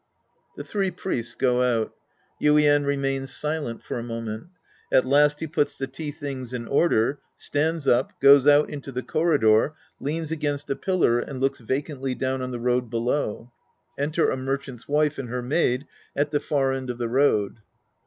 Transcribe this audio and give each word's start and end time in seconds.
(The 0.57 0.63
three 0.63 0.89
Priests 0.89 1.35
go 1.35 1.61
out. 1.61 1.93
Yuien 2.41 2.87
remains 2.87 3.31
silent 3.31 3.83
for 3.83 3.99
a 3.99 4.03
moment. 4.03 4.47
At 4.91 5.05
last 5.05 5.41
he 5.41 5.45
puts 5.45 5.77
the 5.77 5.85
tea 5.85 6.09
things 6.09 6.53
in 6.53 6.67
order, 6.67 7.19
stands 7.35 7.87
up, 7.87 8.19
goes 8.19 8.47
out 8.47 8.67
into 8.71 8.91
the 8.91 9.03
corridor, 9.03 9.75
leans 9.99 10.31
against 10.31 10.71
a 10.71 10.75
pillar 10.75 11.19
and 11.19 11.39
looks 11.39 11.59
vacantly 11.59 12.15
down 12.15 12.41
on 12.41 12.49
the 12.49 12.59
road 12.59 12.89
below. 12.89 13.51
Enter 13.95 14.31
a 14.31 14.35
merchant's 14.37 14.87
Wife 14.87 15.19
and 15.19 15.29
her 15.29 15.43
Maid 15.43 15.85
at 16.15 16.31
the 16.31 16.39
far 16.39 16.73
end 16.73 16.89
of 16.89 16.97
the 16.97 17.07
road.) 17.07 17.59